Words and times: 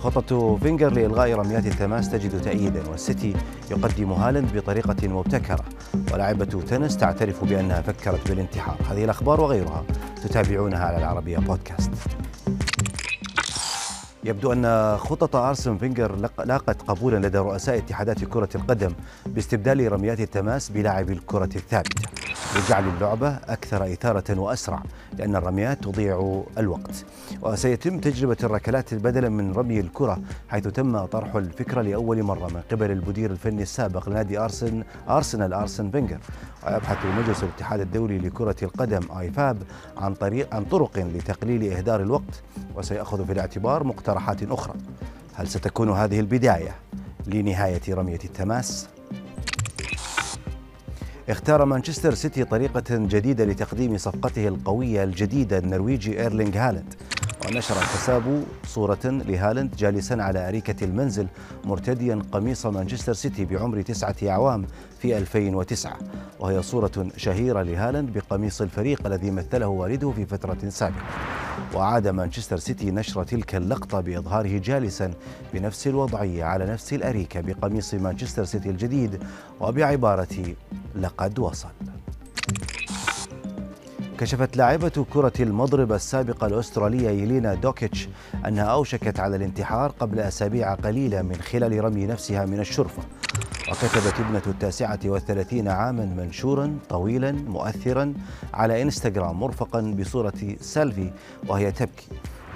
خطة 0.00 0.56
فينجر 0.56 0.92
لإلغاء 0.92 1.32
رميات 1.32 1.66
التماس 1.66 2.10
تجد 2.10 2.42
تأييدا 2.42 2.88
والسيتي 2.90 3.34
يقدم 3.70 4.12
هالاند 4.12 4.56
بطريقة 4.56 5.08
مبتكرة. 5.08 5.64
ولاعبة 6.12 6.44
تنس 6.44 6.96
تعترف 6.96 7.44
بأنها 7.44 7.80
فكرت 7.80 8.28
بالانتحار. 8.28 8.76
هذه 8.90 9.04
الأخبار 9.04 9.40
وغيرها 9.40 9.84
تتابعونها 10.22 10.84
على 10.84 10.98
العربية 10.98 11.38
بودكاست. 11.38 11.90
يبدو 14.24 14.52
أن 14.52 14.96
خطط 14.96 15.36
أرسن 15.36 15.78
فينجر 15.78 16.16
لاقت 16.44 16.82
قبولا 16.82 17.26
لدى 17.26 17.38
رؤساء 17.38 17.78
اتحادات 17.78 18.24
كرة 18.24 18.48
القدم 18.54 18.92
باستبدال 19.26 19.92
رميات 19.92 20.20
التماس 20.20 20.68
بلعب 20.68 21.10
الكرة 21.10 21.50
الثابتة. 21.56 22.09
لجعل 22.56 22.88
اللعبة 22.88 23.28
أكثر 23.28 23.92
إثارة 23.92 24.38
وأسرع 24.40 24.82
لأن 25.18 25.36
الرميات 25.36 25.84
تضيع 25.84 26.44
الوقت. 26.58 27.04
وسيتم 27.42 27.98
تجربة 27.98 28.36
الركلات 28.42 28.94
بدلا 28.94 29.28
من 29.28 29.52
رمي 29.52 29.80
الكرة 29.80 30.20
حيث 30.48 30.68
تم 30.68 31.04
طرح 31.04 31.34
الفكرة 31.34 31.82
لأول 31.82 32.22
مرة 32.22 32.46
من 32.46 32.60
قبل 32.70 32.90
المدير 32.90 33.30
الفني 33.30 33.62
السابق 33.62 34.08
لنادي 34.08 34.38
أرسن 34.38 34.82
أرسنال 35.08 35.52
أرسن 35.52 35.90
فينجر. 35.90 36.18
ويبحث 36.66 36.98
مجلس 37.18 37.42
الاتحاد 37.42 37.80
الدولي 37.80 38.18
لكرة 38.18 38.56
القدم 38.62 39.18
آيفاب 39.18 39.58
عن 39.96 40.14
طريق 40.14 40.54
عن 40.54 40.64
طرق 40.64 40.98
لتقليل 40.98 41.72
إهدار 41.72 42.02
الوقت 42.02 42.42
وسيأخذ 42.74 43.26
في 43.26 43.32
الاعتبار 43.32 43.84
مقترحات 43.84 44.42
أخرى. 44.42 44.74
هل 45.34 45.48
ستكون 45.48 45.90
هذه 45.90 46.20
البداية 46.20 46.74
لنهاية 47.26 47.94
رمية 47.94 48.20
التماس؟ 48.24 48.88
اختار 51.30 51.64
مانشستر 51.64 52.14
سيتي 52.14 52.44
طريقة 52.44 52.82
جديدة 52.90 53.44
لتقديم 53.44 53.98
صفقته 53.98 54.48
القوية 54.48 55.04
الجديدة 55.04 55.58
النرويجي 55.58 56.20
إيرلينغ 56.22 56.56
هالاند. 56.58 56.94
ونشر 57.46 57.76
الحساب 57.76 58.44
صورة 58.66 58.98
لهالاند 59.04 59.76
جالسا 59.76 60.14
على 60.14 60.48
أريكة 60.48 60.84
المنزل 60.84 61.26
مرتديا 61.64 62.22
قميص 62.32 62.66
مانشستر 62.66 63.12
سيتي 63.12 63.44
بعمر 63.44 63.82
تسعة 63.82 64.16
أعوام 64.28 64.66
في 64.98 65.18
2009 65.18 65.98
وهي 66.40 66.62
صورة 66.62 67.08
شهيرة 67.16 67.62
لهالاند 67.62 68.18
بقميص 68.18 68.60
الفريق 68.60 69.06
الذي 69.06 69.30
مثله 69.30 69.66
والده 69.66 70.10
في 70.10 70.26
فترة 70.26 70.68
سابقة. 70.68 71.02
وأعاد 71.74 72.08
مانشستر 72.08 72.56
سيتي 72.56 72.90
نشر 72.90 73.24
تلك 73.24 73.54
اللقطة 73.54 74.00
بإظهاره 74.00 74.58
جالسا 74.58 75.10
بنفس 75.54 75.86
الوضعية 75.86 76.44
على 76.44 76.66
نفس 76.66 76.92
الأريكة 76.92 77.40
بقميص 77.40 77.94
مانشستر 77.94 78.44
سيتي 78.44 78.70
الجديد 78.70 79.22
وبعبارة 79.60 80.54
لقد 80.94 81.38
وصل. 81.38 81.68
كشفت 84.18 84.56
لاعبة 84.56 85.06
كرة 85.12 85.32
المضرب 85.40 85.92
السابقة 85.92 86.46
الأسترالية 86.46 87.08
يلينا 87.10 87.54
دوكيتش 87.54 88.08
أنها 88.46 88.64
أوشكت 88.64 89.20
على 89.20 89.36
الانتحار 89.36 89.90
قبل 89.90 90.20
أسابيع 90.20 90.74
قليلة 90.74 91.22
من 91.22 91.34
خلال 91.34 91.84
رمي 91.84 92.06
نفسها 92.06 92.46
من 92.46 92.60
الشرفة. 92.60 93.02
وكتبت 93.70 94.14
ابنة 94.20 94.42
التاسعة 94.46 94.98
والثلاثين 95.04 95.68
عاما 95.68 96.04
منشورا 96.04 96.78
طويلا 96.88 97.32
مؤثرا 97.32 98.14
على 98.54 98.82
إنستغرام 98.82 99.40
مرفقا 99.40 99.80
بصورة 99.80 100.56
سيلفي 100.60 101.10
وهي 101.48 101.72
تبكي. 101.72 102.08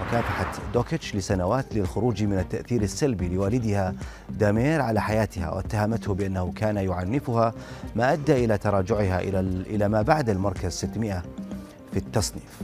وكافحت 0.00 0.60
دوكيتش 0.74 1.16
لسنوات 1.16 1.66
للخروج 1.74 2.22
من 2.24 2.38
التأثير 2.38 2.82
السلبي 2.82 3.28
لوالدها 3.28 3.94
دامير 4.30 4.80
على 4.80 5.00
حياتها 5.00 5.50
واتهمته 5.50 6.14
بأنه 6.14 6.52
كان 6.56 6.76
يعنفها 6.76 7.54
ما 7.96 8.12
أدى 8.12 8.44
إلى 8.44 8.58
تراجعها 8.58 9.20
إلى 9.66 9.88
ما 9.88 10.02
بعد 10.02 10.30
المركز 10.30 10.72
600 10.72 11.22
في 11.92 11.98
التصنيف. 11.98 12.60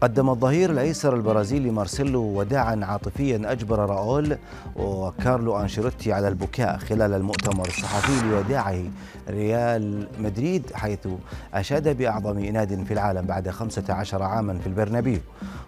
قدم 0.00 0.30
الظهير 0.30 0.70
الأيسر 0.70 1.16
البرازيلي 1.16 1.70
مارسيلو 1.70 2.20
وداعا 2.22 2.80
عاطفيا 2.82 3.40
أجبر 3.44 3.78
راؤول 3.78 4.38
وكارلو 4.76 5.60
أنشيلوتي 5.60 6.12
على 6.12 6.28
البكاء 6.28 6.78
خلال 6.78 7.12
المؤتمر 7.12 7.68
الصحفي 7.68 8.28
لوداعه 8.30 8.82
ريال 9.28 10.08
مدريد 10.18 10.72
حيث 10.74 11.08
أشاد 11.54 11.96
بأعظم 11.96 12.38
ناد 12.38 12.84
في 12.84 12.94
العالم 12.94 13.26
بعد 13.26 13.50
15 13.50 14.22
عاما 14.22 14.58
في 14.58 14.66
البرنابيو. 14.66 15.20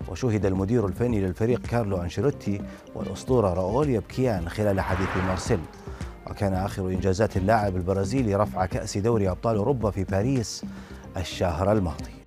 وشهد 0.08 0.46
المدير 0.46 0.86
الفني 0.86 1.20
للفريق 1.20 1.60
كارلو 1.60 1.96
أنشيلوتي 2.02 2.60
والأسطورة 2.94 3.54
راؤول 3.54 3.88
يبكيان 3.88 4.48
خلال 4.48 4.80
حديث 4.80 5.08
مارسيلو 5.26 5.62
وكان 6.30 6.54
آخر 6.54 6.88
إنجازات 6.88 7.36
اللاعب 7.36 7.76
البرازيلي 7.76 8.34
رفع 8.34 8.66
كأس 8.66 8.98
دوري 8.98 9.30
أبطال 9.30 9.56
أوروبا 9.56 9.90
في 9.90 10.04
باريس 10.04 10.64
الشهر 11.16 11.72
الماضي. 11.72 12.19